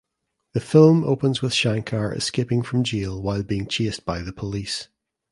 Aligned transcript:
The 0.53 0.59
film 0.59 1.03
opens 1.03 1.43
with 1.43 1.53
Shankar 1.53 2.11
escaping 2.11 2.63
from 2.63 2.83
jail 2.83 3.21
while 3.21 3.43
being 3.43 3.67
chased 3.67 4.03
by 4.03 4.23
the 4.23 4.33
police. 4.33 4.87